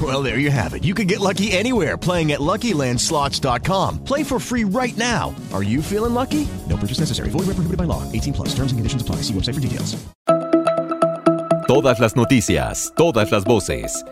Well, 0.00 0.22
there 0.22 0.38
you 0.38 0.50
have 0.52 0.74
it. 0.74 0.84
You 0.84 0.94
can 0.94 1.06
get 1.06 1.18
lucky 1.18 1.50
anywhere 1.50 1.96
playing 1.96 2.30
at 2.32 2.40
LuckyLandSlots.com. 2.40 4.04
Play 4.04 4.22
for 4.22 4.38
free 4.38 4.64
right 4.64 4.96
now. 4.96 5.34
Are 5.52 5.64
you 5.64 5.82
feeling 5.82 6.14
lucky? 6.14 6.46
No 6.68 6.76
purchase 6.76 7.00
necessary. 7.00 7.30
Void 7.30 7.46
where 7.46 7.56
prohibited 7.56 7.78
by 7.78 7.84
law. 7.84 8.04
18 8.12 8.34
plus. 8.34 8.48
Terms 8.50 8.70
and 8.70 8.78
conditions 8.78 9.02
apply. 9.02 9.22
See 9.22 9.34
website 9.34 9.54
for 9.54 9.60
details. 9.60 9.96
Todas 11.66 11.98
las 12.00 12.16
noticias, 12.16 12.92
todas 12.96 13.30
las 13.30 13.44
voces. 13.44 14.02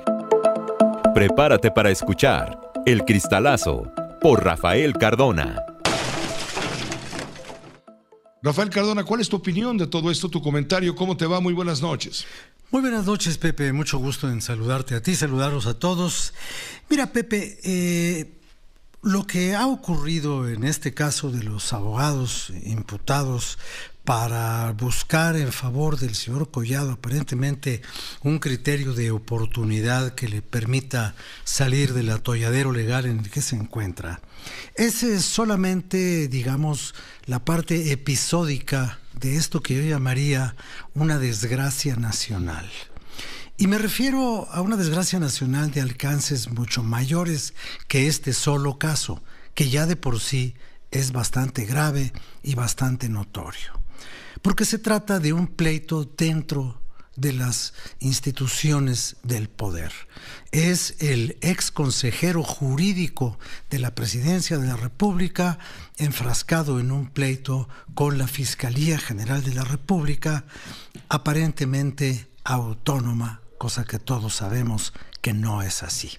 Prepárate 1.14 1.70
para 1.70 1.90
escuchar 1.90 2.60
El 2.84 3.06
Cristalazo 3.06 3.90
por 4.20 4.44
Rafael 4.44 4.92
Cardona. 4.92 5.75
Rafael 8.46 8.70
Cardona, 8.70 9.02
¿cuál 9.02 9.20
es 9.20 9.28
tu 9.28 9.34
opinión 9.34 9.76
de 9.76 9.88
todo 9.88 10.08
esto, 10.08 10.28
tu 10.28 10.40
comentario? 10.40 10.94
¿Cómo 10.94 11.16
te 11.16 11.26
va? 11.26 11.40
Muy 11.40 11.52
buenas 11.52 11.82
noches. 11.82 12.26
Muy 12.70 12.80
buenas 12.80 13.04
noches, 13.04 13.38
Pepe. 13.38 13.72
Mucho 13.72 13.98
gusto 13.98 14.30
en 14.30 14.40
saludarte 14.40 14.94
a 14.94 15.02
ti, 15.02 15.16
saludarlos 15.16 15.66
a 15.66 15.80
todos. 15.80 16.32
Mira, 16.88 17.12
Pepe, 17.12 17.58
eh, 17.64 18.30
lo 19.02 19.26
que 19.26 19.56
ha 19.56 19.66
ocurrido 19.66 20.48
en 20.48 20.62
este 20.62 20.94
caso 20.94 21.32
de 21.32 21.42
los 21.42 21.72
abogados 21.72 22.52
imputados 22.62 23.58
para 24.06 24.70
buscar 24.70 25.34
en 25.36 25.52
favor 25.52 25.98
del 25.98 26.14
señor 26.14 26.52
Collado 26.52 26.92
aparentemente 26.92 27.82
un 28.22 28.38
criterio 28.38 28.94
de 28.94 29.10
oportunidad 29.10 30.14
que 30.14 30.28
le 30.28 30.42
permita 30.42 31.16
salir 31.42 31.92
del 31.92 32.10
atolladero 32.10 32.70
legal 32.70 33.06
en 33.06 33.18
el 33.18 33.30
que 33.30 33.42
se 33.42 33.56
encuentra. 33.56 34.20
Ese 34.76 35.16
es 35.16 35.24
solamente, 35.24 36.28
digamos, 36.28 36.94
la 37.24 37.44
parte 37.44 37.90
episódica 37.90 39.00
de 39.18 39.34
esto 39.34 39.60
que 39.60 39.74
yo 39.74 39.82
llamaría 39.82 40.54
una 40.94 41.18
desgracia 41.18 41.96
nacional. 41.96 42.70
Y 43.58 43.66
me 43.66 43.78
refiero 43.78 44.46
a 44.52 44.60
una 44.60 44.76
desgracia 44.76 45.18
nacional 45.18 45.72
de 45.72 45.80
alcances 45.80 46.48
mucho 46.48 46.84
mayores 46.84 47.54
que 47.88 48.06
este 48.06 48.32
solo 48.32 48.78
caso, 48.78 49.20
que 49.54 49.68
ya 49.68 49.84
de 49.84 49.96
por 49.96 50.20
sí 50.20 50.54
es 50.92 51.10
bastante 51.10 51.64
grave 51.64 52.12
y 52.44 52.54
bastante 52.54 53.08
notorio. 53.08 53.85
Porque 54.42 54.64
se 54.64 54.78
trata 54.78 55.18
de 55.18 55.32
un 55.32 55.46
pleito 55.46 56.04
dentro 56.04 56.80
de 57.16 57.32
las 57.32 57.72
instituciones 57.98 59.16
del 59.22 59.48
poder. 59.48 59.92
Es 60.52 60.96
el 61.00 61.38
ex 61.40 61.70
consejero 61.70 62.42
jurídico 62.42 63.38
de 63.70 63.78
la 63.78 63.94
presidencia 63.94 64.58
de 64.58 64.68
la 64.68 64.76
República 64.76 65.58
enfrascado 65.96 66.78
en 66.78 66.92
un 66.92 67.08
pleito 67.08 67.68
con 67.94 68.18
la 68.18 68.28
Fiscalía 68.28 68.98
General 68.98 69.42
de 69.42 69.54
la 69.54 69.64
República, 69.64 70.44
aparentemente 71.08 72.28
autónoma, 72.44 73.40
cosa 73.58 73.84
que 73.84 73.98
todos 73.98 74.34
sabemos 74.34 74.92
que 75.22 75.32
no 75.32 75.62
es 75.62 75.82
así. 75.82 76.10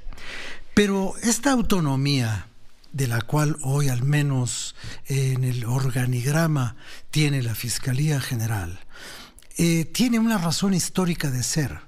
Pero 0.74 1.14
esta 1.22 1.52
autonomía 1.52 2.48
de 2.92 3.08
la 3.08 3.22
cual 3.22 3.58
hoy 3.62 3.90
al 3.90 4.04
menos 4.04 4.76
en 5.06 5.44
el 5.44 5.66
organigrama 5.66 6.76
tiene 7.12 7.42
la 7.42 7.56
Fiscalía 7.56 8.20
General, 8.20 8.80
eh, 9.58 9.86
tiene 9.86 10.20
una 10.20 10.38
razón 10.38 10.74
histórica 10.74 11.32
de 11.32 11.44
ser. 11.44 11.88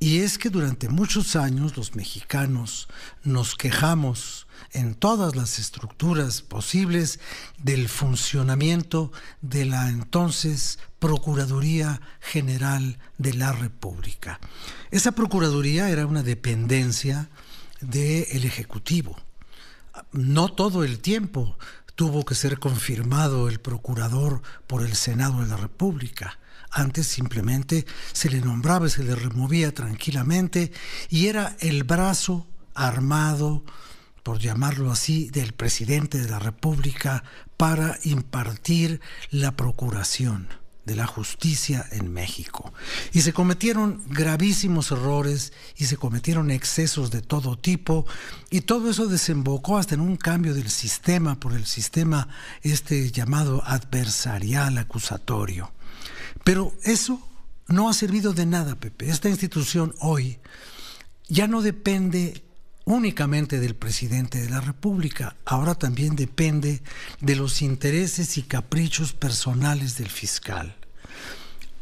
Y 0.00 0.20
es 0.20 0.38
que 0.38 0.48
durante 0.48 0.88
muchos 0.88 1.34
años 1.34 1.76
los 1.76 1.96
mexicanos 1.96 2.88
nos 3.24 3.56
quejamos 3.56 4.46
en 4.72 4.94
todas 4.94 5.34
las 5.34 5.58
estructuras 5.58 6.42
posibles 6.42 7.18
del 7.58 7.88
funcionamiento 7.88 9.10
de 9.40 9.64
la 9.64 9.88
entonces 9.88 10.78
Procuraduría 10.98 12.00
General 12.20 12.98
de 13.18 13.34
la 13.34 13.52
República. 13.52 14.40
Esa 14.90 15.12
Procuraduría 15.12 15.90
era 15.90 16.06
una 16.06 16.22
dependencia 16.22 17.28
del 17.80 18.44
Ejecutivo. 18.44 19.16
No 20.12 20.48
todo 20.48 20.84
el 20.84 21.00
tiempo 21.00 21.58
tuvo 21.94 22.24
que 22.24 22.34
ser 22.34 22.58
confirmado 22.58 23.48
el 23.48 23.60
procurador 23.60 24.42
por 24.66 24.82
el 24.82 24.94
Senado 24.94 25.40
de 25.40 25.48
la 25.48 25.56
República. 25.56 26.38
Antes 26.70 27.06
simplemente 27.06 27.86
se 28.12 28.30
le 28.30 28.40
nombraba 28.40 28.86
y 28.86 28.90
se 28.90 29.02
le 29.02 29.14
removía 29.14 29.72
tranquilamente 29.72 30.70
y 31.08 31.26
era 31.26 31.56
el 31.60 31.84
brazo 31.84 32.46
armado, 32.74 33.64
por 34.22 34.38
llamarlo 34.38 34.92
así, 34.92 35.30
del 35.30 35.54
presidente 35.54 36.18
de 36.18 36.28
la 36.28 36.38
República 36.38 37.24
para 37.56 37.98
impartir 38.04 39.00
la 39.30 39.56
procuración 39.56 40.48
de 40.88 40.96
la 40.96 41.06
justicia 41.06 41.86
en 41.92 42.12
México. 42.12 42.72
Y 43.12 43.20
se 43.20 43.32
cometieron 43.32 44.02
gravísimos 44.08 44.90
errores 44.90 45.52
y 45.76 45.84
se 45.84 45.96
cometieron 45.96 46.50
excesos 46.50 47.12
de 47.12 47.22
todo 47.22 47.56
tipo 47.56 48.06
y 48.50 48.62
todo 48.62 48.90
eso 48.90 49.06
desembocó 49.06 49.78
hasta 49.78 49.94
en 49.94 50.00
un 50.00 50.16
cambio 50.16 50.54
del 50.54 50.70
sistema 50.70 51.38
por 51.38 51.52
el 51.52 51.66
sistema 51.66 52.28
este 52.62 53.12
llamado 53.12 53.62
adversarial 53.64 54.78
acusatorio. 54.78 55.70
Pero 56.42 56.72
eso 56.82 57.20
no 57.68 57.88
ha 57.88 57.92
servido 57.92 58.32
de 58.32 58.46
nada, 58.46 58.74
Pepe. 58.74 59.10
Esta 59.10 59.28
institución 59.28 59.94
hoy 60.00 60.38
ya 61.28 61.46
no 61.46 61.60
depende 61.60 62.42
únicamente 62.88 63.60
del 63.60 63.74
presidente 63.74 64.40
de 64.40 64.48
la 64.48 64.62
República, 64.62 65.36
ahora 65.44 65.74
también 65.74 66.16
depende 66.16 66.82
de 67.20 67.36
los 67.36 67.60
intereses 67.60 68.38
y 68.38 68.42
caprichos 68.42 69.12
personales 69.12 69.98
del 69.98 70.08
fiscal. 70.08 70.74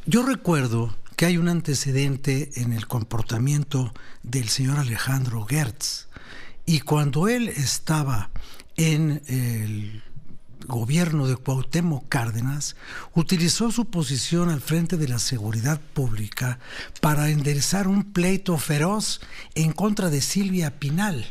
Yo 0.04 0.26
recuerdo 0.26 0.96
que 1.14 1.26
hay 1.26 1.38
un 1.38 1.48
antecedente 1.48 2.50
en 2.56 2.72
el 2.72 2.88
comportamiento 2.88 3.94
del 4.24 4.48
señor 4.48 4.80
Alejandro 4.80 5.46
Gertz 5.46 6.08
y 6.66 6.80
cuando 6.80 7.28
él 7.28 7.50
estaba 7.50 8.30
en 8.76 9.22
el 9.28 10.02
gobierno 10.66 11.26
de 11.26 11.36
Cuauhtémoc 11.36 12.08
Cárdenas 12.08 12.76
utilizó 13.14 13.70
su 13.70 13.86
posición 13.86 14.50
al 14.50 14.60
frente 14.60 14.96
de 14.96 15.08
la 15.08 15.18
seguridad 15.18 15.80
pública 15.80 16.58
para 17.00 17.30
enderezar 17.30 17.88
un 17.88 18.12
pleito 18.12 18.56
feroz 18.58 19.20
en 19.54 19.72
contra 19.72 20.10
de 20.10 20.20
Silvia 20.20 20.78
Pinal, 20.78 21.26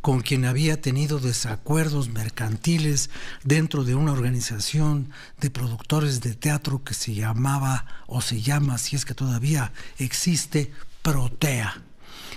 con 0.00 0.20
quien 0.20 0.44
había 0.44 0.80
tenido 0.80 1.18
desacuerdos 1.18 2.08
mercantiles 2.08 3.10
dentro 3.44 3.84
de 3.84 3.94
una 3.94 4.12
organización 4.12 5.10
de 5.40 5.50
productores 5.50 6.20
de 6.20 6.34
teatro 6.34 6.82
que 6.84 6.94
se 6.94 7.14
llamaba 7.14 7.86
o 8.06 8.20
se 8.20 8.40
llama, 8.40 8.78
si 8.78 8.96
es 8.96 9.04
que 9.04 9.14
todavía 9.14 9.72
existe, 9.98 10.72
Protea. 11.02 11.87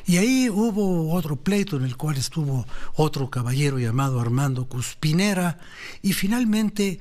Y 0.06 0.18
ahí 0.18 0.50
hubo 0.50 1.14
otro 1.14 1.36
pleito 1.36 1.78
en 1.78 1.84
el 1.84 1.98
cual 1.98 2.18
estuvo 2.18 2.66
otro 2.96 3.30
caballero 3.30 3.80
llamado 3.80 4.20
Armando 4.20 4.68
Cuspinera 4.68 5.60
y 6.02 6.14
finalmente 6.14 7.00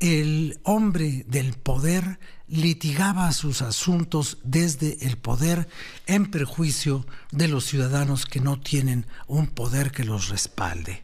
el 0.00 0.58
hombre 0.64 1.24
del 1.28 1.54
poder 1.54 2.18
litigaba 2.48 3.32
sus 3.32 3.62
asuntos 3.62 4.38
desde 4.42 5.06
el 5.06 5.16
poder 5.16 5.68
en 6.06 6.30
perjuicio 6.30 7.06
de 7.30 7.48
los 7.48 7.64
ciudadanos 7.64 8.26
que 8.26 8.40
no 8.40 8.58
tienen 8.58 9.06
un 9.28 9.46
poder 9.46 9.92
que 9.92 10.04
los 10.04 10.28
respalde. 10.28 11.02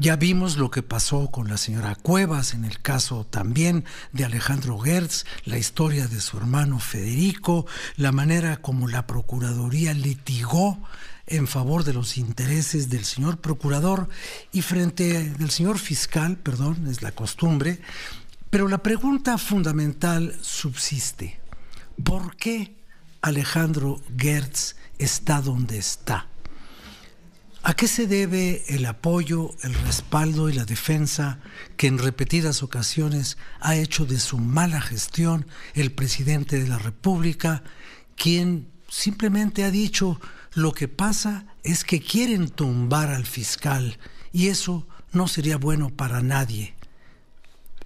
Ya 0.00 0.16
vimos 0.16 0.56
lo 0.56 0.70
que 0.70 0.82
pasó 0.82 1.30
con 1.30 1.50
la 1.50 1.58
señora 1.58 1.94
Cuevas 1.94 2.54
en 2.54 2.64
el 2.64 2.80
caso 2.80 3.26
también 3.26 3.84
de 4.12 4.24
Alejandro 4.24 4.78
Gertz, 4.78 5.26
la 5.44 5.58
historia 5.58 6.08
de 6.08 6.22
su 6.22 6.38
hermano 6.38 6.78
Federico, 6.78 7.66
la 7.98 8.10
manera 8.10 8.62
como 8.62 8.88
la 8.88 9.06
Procuraduría 9.06 9.92
litigó 9.92 10.78
en 11.26 11.46
favor 11.46 11.84
de 11.84 11.92
los 11.92 12.16
intereses 12.16 12.88
del 12.88 13.04
señor 13.04 13.42
procurador 13.42 14.08
y 14.52 14.62
frente 14.62 15.34
del 15.34 15.50
señor 15.50 15.78
fiscal, 15.78 16.38
perdón, 16.38 16.86
es 16.86 17.02
la 17.02 17.12
costumbre, 17.12 17.82
pero 18.48 18.68
la 18.68 18.78
pregunta 18.78 19.36
fundamental 19.36 20.34
subsiste. 20.40 21.42
¿Por 22.02 22.36
qué 22.36 22.74
Alejandro 23.20 24.00
Gertz 24.16 24.76
está 24.98 25.42
donde 25.42 25.76
está? 25.76 26.29
¿A 27.62 27.74
qué 27.74 27.88
se 27.88 28.06
debe 28.06 28.64
el 28.68 28.86
apoyo, 28.86 29.54
el 29.62 29.74
respaldo 29.74 30.48
y 30.48 30.54
la 30.54 30.64
defensa 30.64 31.40
que 31.76 31.88
en 31.88 31.98
repetidas 31.98 32.62
ocasiones 32.62 33.36
ha 33.60 33.76
hecho 33.76 34.06
de 34.06 34.18
su 34.18 34.38
mala 34.38 34.80
gestión 34.80 35.46
el 35.74 35.92
presidente 35.92 36.58
de 36.58 36.66
la 36.66 36.78
República, 36.78 37.62
quien 38.16 38.70
simplemente 38.88 39.64
ha 39.64 39.70
dicho 39.70 40.18
lo 40.54 40.72
que 40.72 40.88
pasa 40.88 41.44
es 41.62 41.84
que 41.84 42.00
quieren 42.00 42.48
tumbar 42.48 43.10
al 43.10 43.26
fiscal 43.26 43.98
y 44.32 44.48
eso 44.48 44.86
no 45.12 45.28
sería 45.28 45.58
bueno 45.58 45.90
para 45.90 46.22
nadie? 46.22 46.74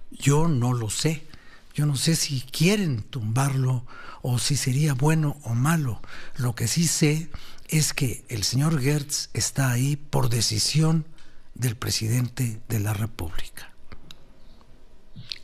Yo 0.09 0.47
no 0.47 0.71
lo 0.71 0.89
sé. 0.89 1.27
Yo 1.73 1.85
no 1.85 1.97
sé 1.97 2.15
si 2.15 2.39
quieren 2.39 3.01
tumbarlo 3.01 3.85
o 4.21 4.39
si 4.39 4.55
sería 4.55 4.93
bueno 4.93 5.35
o 5.43 5.53
malo. 5.53 6.01
Lo 6.37 6.55
que 6.55 6.69
sí 6.69 6.87
sé 6.87 7.29
es 7.69 7.93
que 7.93 8.25
el 8.29 8.43
señor 8.43 8.81
Gertz 8.81 9.29
está 9.33 9.71
ahí 9.71 9.95
por 9.95 10.29
decisión 10.29 11.05
del 11.53 11.75
presidente 11.75 12.61
de 12.67 12.79
la 12.79 12.93
República. 12.93 13.73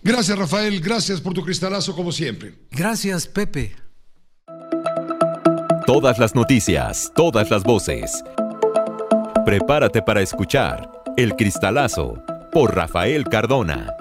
Gracias, 0.04 0.38
Rafael. 0.38 0.82
Gracias 0.82 1.22
por 1.22 1.34
tu 1.34 1.44
cristalazo, 1.44 1.96
como 1.96 2.12
siempre. 2.12 2.56
Gracias, 2.72 3.28
Pepe. 3.28 3.76
Todas 5.86 6.18
las 6.20 6.36
noticias, 6.36 7.12
todas 7.16 7.52
las 7.52 7.64
voces. 7.64 8.24
Prepárate 9.46 10.02
para 10.02 10.22
escuchar 10.22 11.04
El 11.18 11.36
Cristalazo 11.36 12.24
por 12.52 12.76
Rafael 12.76 13.26
Cardona. 13.26 14.01